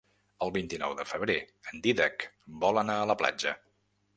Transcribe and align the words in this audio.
El 0.45 0.53
vint-i-nou 0.55 0.95
de 1.01 1.05
febrer 1.09 1.35
en 1.73 1.83
Dídac 1.85 2.27
vol 2.65 2.81
anar 2.87 2.97
a 3.03 3.07
la 3.13 3.21
platja. 3.21 3.55